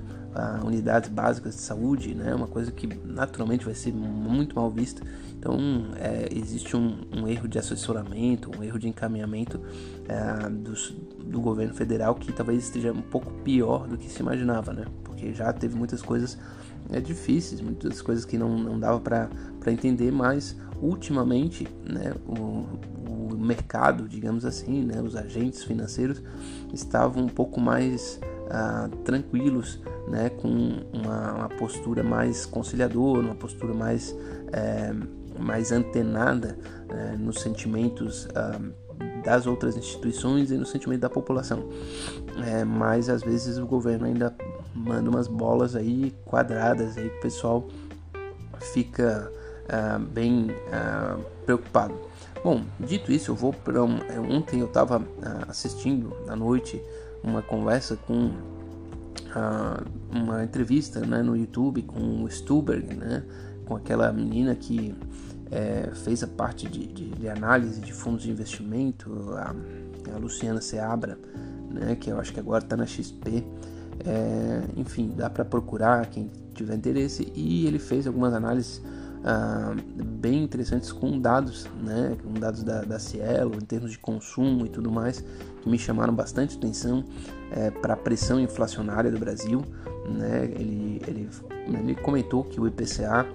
unidades 0.63 1.09
básicas 1.09 1.55
de 1.55 1.61
saúde, 1.61 2.13
né, 2.13 2.35
uma 2.35 2.47
coisa 2.47 2.71
que 2.71 2.87
naturalmente 3.05 3.65
vai 3.65 3.73
ser 3.73 3.91
muito 3.91 4.55
mal 4.55 4.69
vista. 4.69 5.01
Então 5.39 5.57
é, 5.97 6.29
existe 6.31 6.77
um, 6.77 6.99
um, 7.11 7.27
erro 7.27 7.47
de 7.47 7.57
assessoramento, 7.57 8.51
um 8.57 8.63
erro 8.63 8.77
de 8.77 8.87
encaminhamento 8.87 9.59
é, 10.07 10.49
dos, 10.49 10.95
do 11.25 11.41
governo 11.41 11.73
federal 11.73 12.15
que 12.15 12.31
talvez 12.31 12.63
esteja 12.63 12.91
um 12.91 13.01
pouco 13.01 13.31
pior 13.43 13.87
do 13.87 13.97
que 13.97 14.09
se 14.09 14.21
imaginava, 14.21 14.71
né, 14.71 14.85
porque 15.03 15.33
já 15.33 15.51
teve 15.51 15.75
muitas 15.75 16.01
coisas 16.01 16.37
é, 16.91 16.99
difíceis, 16.99 17.61
muitas 17.61 18.01
coisas 18.01 18.25
que 18.25 18.37
não, 18.37 18.57
não 18.57 18.79
dava 18.79 18.99
para 18.99 19.29
entender, 19.71 20.11
mas 20.11 20.55
ultimamente 20.81 21.67
né, 21.85 22.13
o, 22.27 22.65
o 23.31 23.37
mercado, 23.37 24.07
digamos 24.07 24.45
assim, 24.45 24.83
né, 24.83 25.01
os 25.01 25.15
agentes 25.15 25.63
financeiros 25.63 26.21
estavam 26.73 27.23
um 27.23 27.29
pouco 27.29 27.59
mais 27.59 28.19
ah, 28.49 28.89
tranquilos, 29.05 29.79
né, 30.07 30.29
com 30.29 30.49
uma, 30.93 31.33
uma, 31.33 31.49
postura 31.49 32.03
mais 32.03 32.45
conciliadora, 32.45 33.25
uma 33.25 33.35
postura 33.35 33.73
mais, 33.73 34.15
é, 34.51 34.93
mais 35.39 35.71
antenada 35.71 36.57
é, 36.89 37.15
nos 37.17 37.41
sentimentos 37.41 38.27
ah, 38.35 38.59
das 39.23 39.47
outras 39.47 39.77
instituições 39.77 40.51
e 40.51 40.57
no 40.57 40.65
sentimento 40.65 41.01
da 41.01 41.09
população. 41.09 41.69
É, 42.45 42.63
mas 42.65 43.09
às 43.09 43.23
vezes 43.23 43.57
o 43.57 43.65
governo 43.65 44.05
ainda 44.05 44.35
manda 44.73 45.09
umas 45.09 45.27
bolas 45.27 45.75
aí 45.75 46.15
quadradas 46.25 46.97
aí 46.97 47.09
que 47.09 47.17
o 47.17 47.21
pessoal 47.21 47.67
fica 48.59 49.31
uh, 49.65 49.99
bem 49.99 50.47
uh, 50.51 51.21
preocupado. 51.45 51.93
Bom, 52.43 52.63
dito 52.79 53.11
isso, 53.11 53.31
eu 53.31 53.35
vou 53.35 53.53
para 53.53 53.83
um, 53.83 53.97
é, 54.09 54.19
ontem 54.19 54.59
eu 54.59 54.67
estava 54.67 54.99
uh, 54.99 55.03
assistindo 55.47 56.13
à 56.27 56.35
noite 56.35 56.81
uma 57.23 57.41
conversa 57.41 57.95
com 57.95 58.31
uma 60.11 60.43
entrevista 60.43 60.99
né, 60.99 61.23
no 61.23 61.35
YouTube 61.35 61.81
com 61.81 62.23
o 62.23 62.29
Stuberg, 62.29 62.93
né, 62.93 63.23
com 63.65 63.75
aquela 63.75 64.13
menina 64.13 64.53
que 64.53 64.95
é, 65.49 65.89
fez 66.03 66.23
a 66.23 66.27
parte 66.27 66.67
de, 66.67 66.85
de, 66.87 67.09
de, 67.09 67.29
análise 67.29 67.81
de 67.81 67.93
fundos 67.93 68.23
de 68.23 68.31
investimento, 68.31 69.33
a, 69.35 69.55
a 70.13 70.17
Luciana 70.17 70.61
Seabra, 70.61 71.17
né, 71.71 71.95
que 71.95 72.09
eu 72.11 72.19
acho 72.19 72.33
que 72.33 72.39
agora 72.39 72.63
está 72.63 72.75
na 72.75 72.85
XP. 72.85 73.43
É, 74.05 74.63
enfim, 74.75 75.11
dá 75.15 75.29
para 75.29 75.45
procurar 75.45 76.05
quem 76.07 76.29
tiver 76.53 76.75
interesse. 76.75 77.31
E 77.35 77.65
ele 77.67 77.79
fez 77.79 78.07
algumas 78.07 78.33
análises 78.33 78.81
ah, 79.25 79.73
bem 79.95 80.43
interessantes 80.43 80.91
com 80.91 81.17
dados, 81.17 81.65
né, 81.81 82.17
com 82.21 82.33
dados 82.33 82.61
da, 82.61 82.81
da 82.81 82.99
Cielo, 82.99 83.55
em 83.55 83.65
termos 83.65 83.91
de 83.91 83.97
consumo 83.97 84.65
e 84.65 84.69
tudo 84.69 84.91
mais, 84.91 85.23
que 85.61 85.69
me 85.69 85.79
chamaram 85.79 86.13
bastante 86.13 86.57
atenção 86.57 87.05
é, 87.51 87.71
para 87.71 87.93
a 87.93 87.97
pressão 87.97 88.37
inflacionária 88.39 89.09
do 89.09 89.17
Brasil. 89.17 89.63
Né, 90.09 90.51
ele, 90.59 91.01
ele, 91.07 91.29
ele 91.67 91.95
comentou 91.95 92.43
que 92.43 92.59
o 92.59 92.67
IPCA 92.67 93.25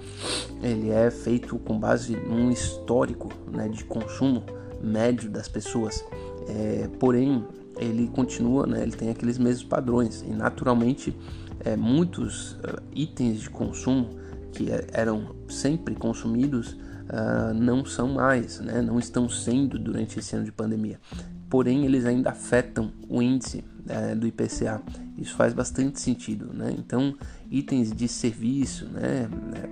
ele 0.62 0.90
é 0.90 1.10
feito 1.10 1.58
com 1.58 1.80
base 1.80 2.14
num 2.14 2.50
histórico 2.50 3.30
né, 3.50 3.70
de 3.70 3.82
consumo 3.84 4.44
médio 4.82 5.30
das 5.30 5.48
pessoas. 5.48 6.04
É, 6.46 6.86
porém, 6.98 7.46
ele 7.78 8.08
continua, 8.08 8.66
né, 8.66 8.82
ele 8.82 8.92
tem 8.92 9.10
aqueles 9.10 9.38
mesmos 9.38 9.64
padrões 9.64 10.22
e 10.22 10.30
naturalmente 10.30 11.16
é, 11.64 11.76
muitos 11.76 12.52
uh, 12.52 12.82
itens 12.94 13.40
de 13.40 13.50
consumo 13.50 14.10
que 14.52 14.70
é, 14.70 14.86
eram 14.92 15.34
sempre 15.48 15.94
consumidos 15.94 16.72
uh, 16.72 17.54
não 17.54 17.84
são 17.84 18.08
mais, 18.08 18.60
né, 18.60 18.82
não 18.82 18.98
estão 18.98 19.28
sendo 19.28 19.78
durante 19.78 20.18
esse 20.18 20.34
ano 20.36 20.44
de 20.44 20.52
pandemia. 20.52 21.00
Porém, 21.48 21.86
eles 21.86 22.04
ainda 22.04 22.30
afetam 22.30 22.92
o 23.08 23.22
índice 23.22 23.64
uh, 23.86 24.14
do 24.14 24.26
IPCA. 24.26 24.82
Isso 25.16 25.34
faz 25.34 25.54
bastante 25.54 25.98
sentido, 25.98 26.52
né? 26.52 26.72
Então, 26.78 27.16
itens 27.50 27.90
de 27.90 28.06
serviço, 28.06 28.84
né, 28.86 29.28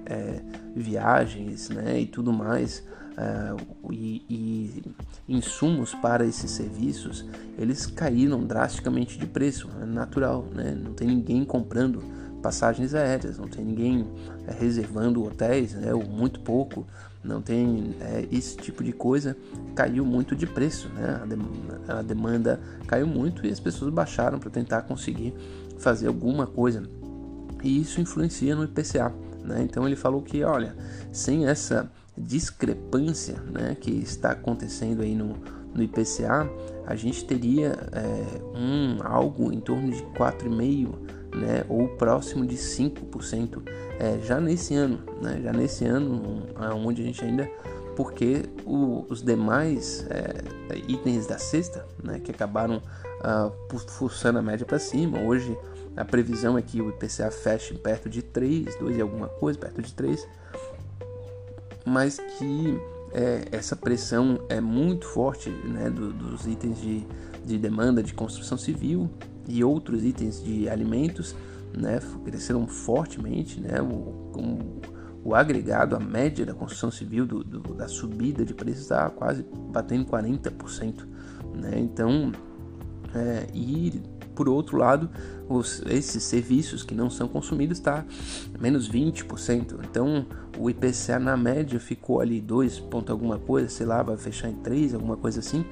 é, 0.07 0.43
viagens, 0.75 1.69
né, 1.69 2.01
e 2.01 2.07
tudo 2.07 2.33
mais 2.33 2.83
uh, 3.17 3.93
e, 3.93 4.25
e, 4.29 4.83
insumos 5.29 5.95
para 5.95 6.25
esses 6.25 6.51
serviços, 6.51 7.25
eles 7.59 7.87
caíram 7.87 8.45
drasticamente 8.45 9.19
de 9.19 9.27
preço, 9.27 9.69
é 9.81 9.85
natural, 9.85 10.47
né? 10.55 10.73
não 10.73 10.93
tem 10.93 11.09
ninguém 11.09 11.45
comprando 11.45 12.03
passagens 12.43 12.95
aéreas, 12.95 13.39
não 13.39 13.49
tem 13.49 13.65
ninguém 13.65 14.07
é, 14.47 14.53
reservando 14.53 15.25
hotéis, 15.25 15.75
né? 15.75 15.93
ou 15.93 16.05
muito 16.05 16.41
pouco, 16.41 16.87
não 17.25 17.43
tem 17.43 17.97
é, 18.01 18.29
esse 18.31 18.57
tipo 18.57 18.85
de 18.85 18.93
coisa, 18.93 19.37
caiu 19.75 20.05
muito 20.05 20.37
de 20.37 20.47
preço, 20.47 20.89
né? 20.91 21.21
a, 21.23 21.27
demanda, 21.27 21.81
a 21.89 22.03
demanda 22.03 22.61
caiu 22.87 23.07
muito 23.07 23.45
e 23.45 23.51
as 23.51 23.59
pessoas 23.59 23.93
baixaram 23.93 24.39
para 24.39 24.51
tentar 24.51 24.83
conseguir 24.83 25.35
fazer 25.79 26.07
alguma 26.07 26.47
coisa 26.47 26.85
e 27.63 27.81
isso 27.81 28.01
influencia 28.01 28.55
no 28.55 28.65
IPCA. 28.65 29.13
Né? 29.43 29.63
Então 29.63 29.87
ele 29.87 29.97
falou 29.97 30.23
que, 30.23 30.43
olha, 30.45 30.77
sem 31.13 31.47
essa 31.47 31.91
discrepância 32.17 33.41
né, 33.51 33.77
que 33.81 33.91
está 33.91 34.31
acontecendo 34.33 35.03
aí 35.03 35.15
no, 35.15 35.37
no 35.75 35.83
IPCA, 35.83 36.49
a 36.87 36.95
gente 36.95 37.25
teria 37.25 37.77
é, 37.93 38.57
um, 38.57 38.99
algo 39.03 39.53
em 39.53 39.61
torno 39.61 39.91
de 39.91 40.03
4,5% 40.19 40.95
né, 41.35 41.65
ou 41.69 41.89
próximo 41.89 42.47
de 42.47 42.57
5% 42.57 43.63
é, 43.99 44.19
já 44.25 44.41
nesse 44.41 44.75
ano, 44.75 45.01
né, 45.21 45.41
já 45.43 45.53
nesse 45.53 45.85
ano 45.85 46.47
onde 46.85 47.03
a 47.03 47.05
gente 47.05 47.23
ainda 47.25 47.51
porque 47.97 48.45
o, 48.65 49.07
os 49.09 49.23
demais 49.23 50.07
é, 50.11 50.79
itens 50.87 51.27
da 51.27 51.39
cesta, 51.39 51.87
né, 52.03 52.21
que 52.21 52.31
acabaram 52.31 52.77
uh, 52.77 53.79
forçando 53.89 54.39
a 54.39 54.43
média 54.43 54.67
para 54.67 54.79
cima, 54.79 55.19
hoje 55.21 55.57
a 55.97 56.05
previsão 56.05 56.59
é 56.59 56.63
que 56.63 56.81
o 56.83 56.91
IPCA 56.91 57.31
feche 57.31 57.75
perto 57.75 58.09
de 58.09 58.21
3, 58.21 58.77
2 58.77 58.99
e 58.99 59.01
alguma 59.01 59.29
coisa, 59.29 59.59
perto 59.59 59.81
de 59.81 59.95
3, 59.95 60.29
mas 61.87 62.19
que 62.19 62.79
é, 63.13 63.47
essa 63.53 63.77
pressão 63.77 64.41
é 64.49 64.61
muito 64.61 65.07
forte 65.07 65.49
né, 65.49 65.89
do, 65.89 66.13
dos 66.13 66.47
itens 66.47 66.81
de, 66.81 67.07
de 67.45 67.57
demanda 67.57 68.03
de 68.03 68.13
construção 68.13 68.59
civil 68.59 69.09
e 69.49 69.63
outros 69.63 70.05
itens 70.05 70.43
de 70.43 70.69
alimentos 70.69 71.35
né, 71.77 72.01
cresceram 72.25 72.67
fortemente, 72.67 73.61
né, 73.61 73.81
o, 73.81 74.81
o, 75.25 75.35
agregado, 75.35 75.95
a 75.95 76.01
média 76.01 76.45
da 76.45 76.55
construção 76.55 76.91
civil 76.91 77.27
do, 77.27 77.45
do, 77.45 77.75
da 77.75 77.87
subida 77.87 78.45
de 78.45 78.55
preços 78.55 78.83
está 78.83 79.09
quase 79.11 79.45
batendo 79.71 80.07
40%. 80.07 81.07
Né, 81.55 81.79
então, 81.79 82.33
é, 83.15 83.47
e 83.55 84.03
por 84.37 84.49
outro 84.49 84.77
lado, 84.77 85.09
os, 85.49 85.83
esses 85.87 86.23
serviços 86.23 86.83
que 86.83 86.95
não 86.95 87.09
são 87.09 87.27
consumidos 87.27 87.79
está 87.79 88.05
menos 88.61 88.89
20%. 88.89 89.79
Então 89.83 90.27
o 90.59 90.71
IPCA 90.71 91.19
na 91.19 91.37
média 91.37 91.79
ficou 91.79 92.21
ali 92.21 92.41
2 92.41 92.81
ponto 92.81 93.13
alguma 93.13 93.39
coisa, 93.39 93.69
sei 93.69 93.87
lá, 93.87 94.03
vai 94.03 94.17
fechar 94.17 94.49
em 94.49 94.55
3, 94.57 94.95
alguma 94.95 95.17
coisa 95.17 95.41
assim. 95.41 95.65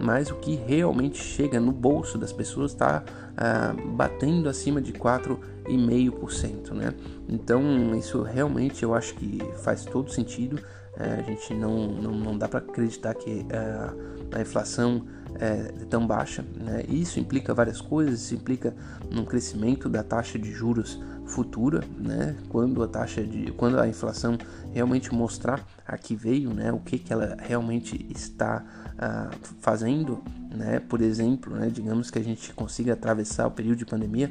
Mas 0.00 0.30
o 0.30 0.34
que 0.36 0.54
realmente 0.54 1.18
chega 1.18 1.60
no 1.60 1.72
bolso 1.72 2.18
das 2.18 2.32
pessoas 2.32 2.72
está 2.72 3.04
ah, 3.36 3.74
batendo 3.94 4.48
acima 4.48 4.80
de 4.80 4.92
4,5%. 4.92 6.72
Né? 6.72 6.94
Então 7.28 7.94
isso 7.94 8.22
realmente 8.22 8.82
eu 8.82 8.94
acho 8.94 9.14
que 9.14 9.38
faz 9.62 9.84
todo 9.84 10.10
sentido. 10.10 10.60
É, 10.98 11.20
a 11.20 11.22
gente 11.22 11.54
não, 11.54 11.88
não, 11.88 12.12
não 12.12 12.38
dá 12.38 12.46
para 12.46 12.58
acreditar 12.58 13.14
que 13.14 13.46
é, 13.48 14.36
a 14.36 14.40
inflação 14.40 15.06
é, 15.36 15.72
tão 15.88 16.06
baixa. 16.06 16.44
Né? 16.56 16.84
Isso 16.88 17.18
implica 17.18 17.54
várias 17.54 17.80
coisas, 17.80 18.20
isso 18.20 18.34
implica 18.34 18.74
um 19.10 19.24
crescimento 19.24 19.88
da 19.88 20.02
taxa 20.02 20.38
de 20.38 20.52
juros 20.52 21.00
futura, 21.26 21.82
né? 21.98 22.36
quando 22.48 22.82
a 22.82 22.88
taxa 22.88 23.22
de, 23.22 23.52
quando 23.52 23.78
a 23.78 23.88
inflação 23.88 24.36
realmente 24.72 25.14
mostrar 25.14 25.66
a 25.86 25.96
que 25.96 26.14
veio, 26.14 26.52
né? 26.52 26.72
o 26.72 26.78
que, 26.78 26.98
que 26.98 27.12
ela 27.12 27.36
realmente 27.40 28.06
está 28.10 28.64
uh, 28.94 29.36
fazendo, 29.60 30.22
né? 30.54 30.80
por 30.80 31.00
exemplo, 31.00 31.54
né? 31.54 31.68
digamos 31.68 32.10
que 32.10 32.18
a 32.18 32.24
gente 32.24 32.52
consiga 32.52 32.92
atravessar 32.92 33.46
o 33.46 33.50
período 33.50 33.78
de 33.78 33.86
pandemia 33.86 34.30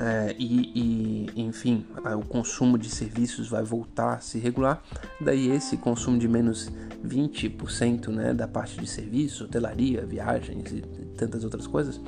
é, 0.00 0.34
e, 0.38 1.26
e, 1.34 1.42
enfim, 1.42 1.84
o 2.16 2.24
consumo 2.24 2.78
de 2.78 2.88
serviços 2.88 3.48
vai 3.48 3.64
voltar 3.64 4.14
a 4.14 4.20
se 4.20 4.38
regular. 4.38 4.80
Daí 5.20 5.50
esse 5.50 5.76
consumo 5.76 6.18
de 6.18 6.28
menos 6.28 6.70
20% 7.04 8.08
né, 8.08 8.32
da 8.32 8.46
parte 8.46 8.78
de 8.78 8.86
serviços, 8.86 9.40
hotelaria, 9.40 10.06
viagens 10.06 10.72
e 10.72 10.82
tantas 11.16 11.42
outras 11.42 11.66
coisas. 11.66 12.00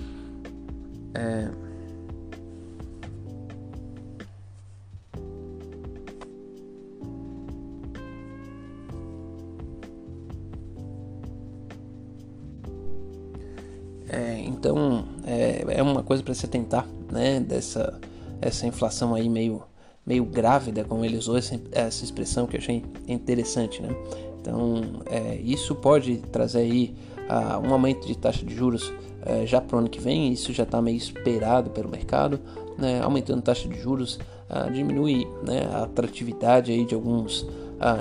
É, 1.14 1.50
coisa 16.10 16.24
para 16.24 16.34
se 16.34 16.44
atentar, 16.44 16.84
né? 17.12 17.38
Dessa 17.38 17.96
essa 18.42 18.66
inflação 18.66 19.14
aí 19.14 19.28
meio 19.28 19.62
meio 20.04 20.24
grávida, 20.24 20.82
como 20.82 21.04
ele 21.04 21.16
usou 21.16 21.36
essa, 21.36 21.60
essa 21.70 22.02
expressão 22.02 22.48
que 22.48 22.56
eu 22.56 22.60
achei 22.60 22.84
interessante, 23.06 23.80
né? 23.80 23.90
Então 24.40 24.82
é, 25.08 25.36
isso 25.36 25.72
pode 25.72 26.16
trazer 26.32 26.62
aí 26.62 26.96
uh, 27.28 27.64
um 27.64 27.72
aumento 27.72 28.08
de 28.08 28.18
taxa 28.18 28.44
de 28.44 28.52
juros 28.52 28.88
uh, 28.88 29.46
já 29.46 29.60
para 29.60 29.76
o 29.76 29.78
ano 29.78 29.88
que 29.88 30.00
vem. 30.00 30.32
Isso 30.32 30.52
já 30.52 30.64
está 30.64 30.82
meio 30.82 30.96
esperado 30.96 31.70
pelo 31.70 31.88
mercado, 31.88 32.40
né? 32.76 33.00
Aumentando 33.00 33.40
taxa 33.40 33.68
de 33.68 33.78
juros 33.78 34.18
uh, 34.48 34.68
diminui 34.72 35.28
né, 35.46 35.70
a 35.72 35.84
atratividade 35.84 36.72
aí 36.72 36.84
de 36.84 36.94
alguns 36.96 37.46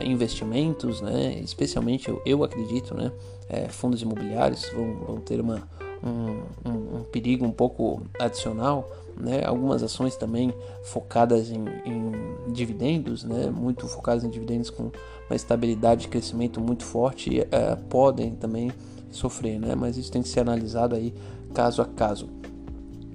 investimentos, 0.04 1.00
né? 1.00 1.40
Especialmente 1.44 2.10
eu, 2.10 2.20
eu 2.26 2.44
acredito, 2.44 2.96
né? 2.96 3.12
É, 3.48 3.68
fundos 3.70 4.02
imobiliários 4.02 4.68
vão, 4.74 4.96
vão 5.06 5.18
ter 5.22 5.40
uma 5.40 5.64
um, 6.04 6.70
um, 6.70 6.98
um 6.98 7.04
perigo 7.12 7.46
um 7.46 7.52
pouco 7.52 8.02
adicional, 8.20 8.90
né? 9.18 9.44
Algumas 9.46 9.84
ações 9.84 10.16
também 10.16 10.54
focadas 10.84 11.52
em, 11.52 11.66
em, 11.86 12.52
dividendos, 12.52 13.24
né? 13.24 13.50
Muito 13.50 13.88
focadas 13.88 14.24
em 14.24 14.30
dividendos 14.30 14.70
com 14.70 14.92
uma 15.30 15.36
estabilidade 15.36 16.02
de 16.02 16.08
crescimento 16.08 16.60
muito 16.60 16.84
forte, 16.84 17.42
é, 17.52 17.76
podem 17.90 18.36
também 18.36 18.72
sofrer, 19.12 19.60
né? 19.60 19.76
Mas 19.76 19.98
isso 19.98 20.12
tem 20.12 20.22
que 20.22 20.30
ser 20.30 20.40
analisado 20.42 20.96
aí 20.96 21.14
caso 21.54 21.82
a 21.82 21.86
caso. 21.86 22.30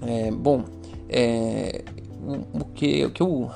É, 0.03 0.31
bom, 0.31 0.65
é, 1.09 1.85
o 2.53 2.65
que, 2.65 3.05
o 3.05 3.11
que 3.11 3.23
eu 3.23 3.29
uh, 3.29 3.51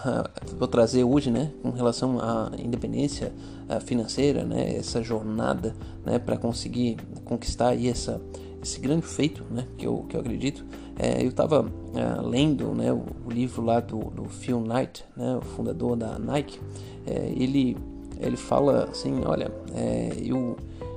vou 0.59 0.69
trazer 0.69 1.05
hoje, 1.05 1.31
né, 1.31 1.51
com 1.63 1.71
relação 1.71 2.21
à 2.21 2.51
independência 2.59 3.33
uh, 3.69 3.81
financeira, 3.81 4.45
né, 4.45 4.77
essa 4.77 5.03
jornada, 5.03 5.75
né, 6.05 6.19
para 6.19 6.37
conseguir 6.37 6.99
conquistar 7.25 7.71
aí 7.71 7.89
essa 7.89 8.21
esse 8.69 8.81
grande 8.81 9.07
feito, 9.07 9.43
né, 9.51 9.67
que 9.77 9.87
eu, 9.87 10.05
que 10.09 10.17
eu 10.17 10.21
acredito. 10.21 10.65
É, 10.99 11.23
eu 11.23 11.29
estava 11.29 11.71
é, 11.95 12.21
lendo 12.21 12.75
né, 12.75 12.93
o, 12.93 13.03
o, 13.27 13.31
livro 13.31 13.63
lá 13.63 13.81
do, 13.81 13.99
do 14.11 14.25
Phil 14.25 14.61
Knight, 14.61 15.05
né, 15.17 15.37
o 15.37 15.41
fundador 15.41 15.97
da 15.97 16.19
Nike. 16.19 16.61
É, 17.07 17.33
ele, 17.35 17.77
ele 18.21 18.37
fala 18.37 18.89
assim, 18.91 19.23
olha, 19.25 19.51
é, 19.75 20.13
eu, 20.23 20.57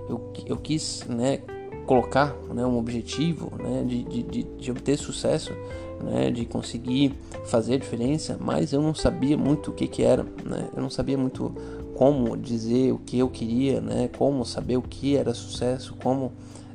eu, 0.10 0.34
eu 0.46 0.58
quis 0.58 1.06
né, 1.08 1.40
colocar 1.86 2.36
né, 2.54 2.66
um 2.66 2.78
objetivo 2.78 3.52
né, 3.58 3.84
de, 3.86 4.04
de, 4.04 4.44
de, 4.44 4.72
obter 4.72 4.98
sucesso, 4.98 5.52
né, 6.04 6.32
de 6.32 6.46
conseguir 6.46 7.14
fazer 7.46 7.76
a 7.76 7.78
diferença, 7.78 8.38
mas 8.40 8.74
eu 8.74 8.82
não 8.82 8.94
sabia 8.94 9.38
muito 9.38 9.72
o 9.72 9.74
que, 9.74 9.88
que 9.88 10.04
era, 10.04 10.24
né, 10.24 10.70
eu 10.76 10.82
não 10.82 10.90
sabia 10.90 11.18
muito 11.18 11.54
como 11.96 12.36
dizer 12.36 12.92
o 12.92 12.98
que 12.98 13.20
eu 13.20 13.30
queria, 13.30 13.80
né, 13.80 14.10
como 14.18 14.44
saber 14.44 14.78
o 14.78 14.82
que 14.82 15.16
era 15.16 15.34
sucesso, 15.34 15.96
como, 16.02 16.32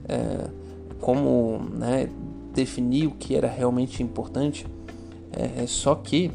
é, 0.08 0.48
como 1.00 1.58
né, 1.70 2.08
definir 2.54 3.06
o 3.06 3.12
que 3.12 3.34
era 3.34 3.48
realmente 3.48 4.02
importante. 4.02 4.66
É, 5.32 5.64
é 5.64 5.66
só 5.66 5.94
que 5.94 6.30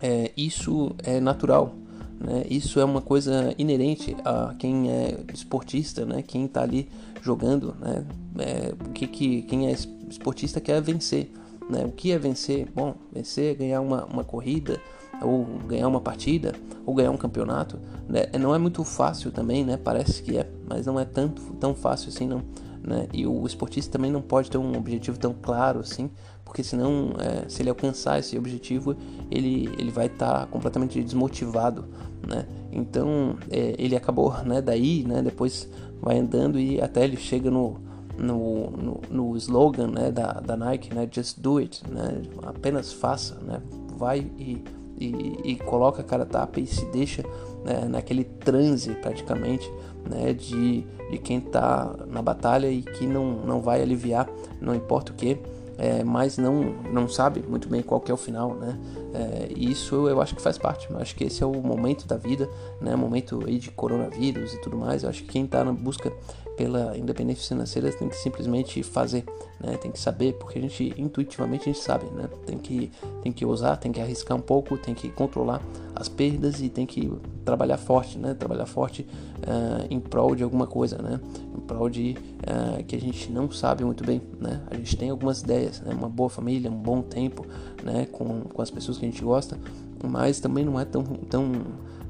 é, 0.00 0.30
isso 0.36 0.94
é 1.02 1.20
natural, 1.20 1.74
né? 2.20 2.44
Isso 2.48 2.80
é 2.80 2.84
uma 2.84 3.00
coisa 3.00 3.54
inerente 3.58 4.16
a 4.24 4.54
quem 4.58 4.90
é 4.90 5.18
esportista, 5.32 6.04
né? 6.04 6.22
Quem 6.22 6.46
está 6.46 6.62
ali 6.62 6.88
jogando, 7.22 7.74
né? 7.80 8.04
É, 8.38 8.74
que, 8.92 9.06
que 9.06 9.42
quem 9.42 9.68
é 9.68 9.72
esportista 10.08 10.60
quer 10.60 10.80
vencer, 10.80 11.30
né? 11.68 11.84
O 11.84 11.92
que 11.92 12.12
é 12.12 12.18
vencer? 12.18 12.68
Bom, 12.74 12.94
vencer 13.12 13.52
é 13.52 13.54
ganhar 13.54 13.80
uma, 13.80 14.04
uma 14.04 14.24
corrida 14.24 14.80
ou 15.22 15.44
ganhar 15.66 15.88
uma 15.88 16.00
partida 16.00 16.54
ou 16.84 16.94
ganhar 16.94 17.10
um 17.10 17.16
campeonato, 17.16 17.78
né? 18.08 18.26
Não 18.38 18.54
é 18.54 18.58
muito 18.58 18.84
fácil 18.84 19.30
também, 19.30 19.64
né? 19.64 19.76
Parece 19.76 20.22
que 20.22 20.36
é, 20.38 20.48
mas 20.68 20.86
não 20.86 20.98
é 20.98 21.04
tanto 21.04 21.42
tão 21.54 21.74
fácil 21.74 22.08
assim 22.08 22.26
não. 22.26 22.42
Né? 22.86 23.08
E 23.12 23.26
o 23.26 23.44
esportista 23.44 23.90
também 23.90 24.12
não 24.12 24.22
pode 24.22 24.48
ter 24.48 24.58
um 24.58 24.76
objetivo 24.76 25.18
tão 25.18 25.34
claro 25.34 25.80
assim, 25.80 26.08
porque 26.44 26.62
senão, 26.62 27.10
é, 27.18 27.48
se 27.48 27.60
ele 27.60 27.68
alcançar 27.68 28.20
esse 28.20 28.38
objetivo, 28.38 28.96
ele, 29.28 29.68
ele 29.76 29.90
vai 29.90 30.06
estar 30.06 30.40
tá 30.42 30.46
completamente 30.46 31.02
desmotivado, 31.02 31.84
né? 32.24 32.46
Então, 32.70 33.36
é, 33.50 33.74
ele 33.76 33.96
acabou, 33.96 34.32
né? 34.44 34.62
Daí, 34.62 35.02
né? 35.02 35.20
Depois 35.20 35.68
vai 36.00 36.18
andando 36.18 36.58
e 36.60 36.80
até 36.80 37.02
ele 37.02 37.16
chega 37.16 37.50
no, 37.50 37.80
no, 38.16 38.70
no, 38.70 39.00
no 39.10 39.36
slogan, 39.36 39.88
né? 39.88 40.12
Da, 40.12 40.34
da 40.34 40.56
Nike, 40.56 40.94
né? 40.94 41.08
Just 41.10 41.40
do 41.40 41.58
it, 41.58 41.82
né? 41.90 42.22
Apenas 42.44 42.92
faça, 42.92 43.34
né? 43.42 43.60
Vai 43.96 44.20
e, 44.38 44.62
e, 44.98 45.40
e 45.44 45.56
coloca 45.56 46.00
a 46.00 46.04
cara 46.04 46.24
tapa 46.24 46.60
e 46.60 46.66
se 46.66 46.84
deixa 46.86 47.22
né? 47.64 47.86
naquele 47.88 48.24
transe 48.24 48.90
praticamente, 48.94 49.70
né? 50.08 50.32
De, 50.32 50.86
de 51.10 51.18
quem 51.18 51.38
está 51.38 51.94
na 52.06 52.22
batalha 52.22 52.68
e 52.68 52.82
que 52.82 53.06
não, 53.06 53.44
não 53.44 53.60
vai 53.60 53.82
aliviar, 53.82 54.28
não 54.60 54.74
importa 54.74 55.12
o 55.12 55.14
que 55.14 55.38
é, 55.78 56.02
mas 56.02 56.38
não, 56.38 56.74
não 56.90 57.06
sabe 57.06 57.44
muito 57.46 57.68
bem 57.68 57.82
qual 57.82 58.02
é 58.08 58.12
o 58.12 58.16
final, 58.16 58.54
né? 58.54 58.78
É, 59.12 59.52
isso 59.54 60.08
eu 60.08 60.20
acho 60.22 60.34
que 60.34 60.40
faz 60.40 60.56
parte. 60.56 60.88
Eu 60.90 60.98
acho 60.98 61.14
que 61.14 61.24
esse 61.24 61.42
é 61.42 61.46
o 61.46 61.52
momento 61.60 62.06
da 62.06 62.16
vida, 62.16 62.48
né? 62.80 62.96
Momento 62.96 63.42
aí 63.46 63.58
de 63.58 63.70
coronavírus 63.70 64.54
e 64.54 64.60
tudo 64.60 64.76
mais. 64.76 65.02
Eu 65.02 65.10
acho 65.10 65.22
que 65.22 65.28
quem 65.28 65.44
está 65.44 65.62
na 65.62 65.72
busca 65.72 66.10
pela 66.56 66.96
independência 66.96 67.48
financeira 67.48 67.92
tem 67.92 68.08
que 68.08 68.16
simplesmente 68.16 68.82
fazer, 68.82 69.24
né? 69.60 69.76
Tem 69.76 69.90
que 69.90 69.98
saber, 69.98 70.32
porque 70.34 70.58
a 70.58 70.62
gente 70.62 70.94
intuitivamente 70.96 71.68
a 71.68 71.72
gente 71.72 71.82
sabe, 71.82 72.06
né? 72.06 72.28
Tem 72.46 72.58
que 72.58 72.90
tem 73.22 73.32
que 73.32 73.44
usar, 73.44 73.76
tem 73.76 73.92
que 73.92 74.00
arriscar 74.00 74.36
um 74.36 74.40
pouco, 74.40 74.78
tem 74.78 74.94
que 74.94 75.10
controlar 75.10 75.60
as 75.94 76.08
perdas 76.08 76.60
e 76.60 76.68
tem 76.68 76.86
que 76.86 77.12
trabalhar 77.44 77.76
forte, 77.76 78.18
né? 78.18 78.34
Trabalhar 78.34 78.66
forte 78.66 79.02
uh, 79.02 79.86
em 79.90 80.00
prol 80.00 80.34
de 80.34 80.42
alguma 80.42 80.66
coisa, 80.66 80.98
né? 80.98 81.20
Em 81.56 81.60
prol 81.60 81.90
de 81.90 82.16
uh, 82.42 82.82
que 82.84 82.96
a 82.96 83.00
gente 83.00 83.30
não 83.30 83.50
sabe 83.50 83.84
muito 83.84 84.04
bem, 84.04 84.22
né? 84.40 84.62
A 84.70 84.76
gente 84.76 84.96
tem 84.96 85.10
algumas 85.10 85.42
ideias, 85.42 85.80
né? 85.80 85.94
Uma 85.94 86.08
boa 86.08 86.30
família, 86.30 86.70
um 86.70 86.76
bom 86.76 87.02
tempo, 87.02 87.46
né? 87.82 88.06
Com, 88.10 88.42
com 88.42 88.62
as 88.62 88.70
pessoas 88.70 88.98
que 88.98 89.04
a 89.04 89.10
gente 89.10 89.22
gosta, 89.22 89.58
mas 90.02 90.40
também 90.40 90.64
não 90.64 90.80
é 90.80 90.84
tão 90.84 91.02
tão 91.02 91.52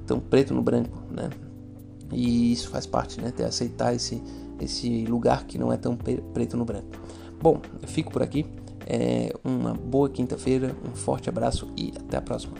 tão 0.07 0.21
preto 0.21 0.55
no 0.55 0.63
branco, 0.63 1.03
né? 1.11 1.31
E 2.13 2.53
isso 2.53 2.69
faz 2.69 2.87
parte, 2.87 3.21
né? 3.21 3.31
Ter 3.31 3.45
aceitar 3.45 3.95
esse, 3.95 4.23
esse 4.61 5.05
lugar 5.07 5.45
que 5.45 5.59
não 5.59 5.73
é 5.73 5.77
tão 5.77 5.97
preto 5.97 6.57
no 6.57 6.65
branco. 6.65 6.89
Bom, 7.41 7.61
eu 7.83 7.89
fico 7.89 8.13
por 8.13 8.23
aqui. 8.23 8.47
É 8.87 9.35
uma 9.43 9.75
boa 9.75 10.09
quinta-feira, 10.09 10.77
um 10.89 10.95
forte 10.95 11.29
abraço 11.29 11.69
e 11.77 11.93
até 11.99 12.17
a 12.17 12.23
próxima. 12.23 12.55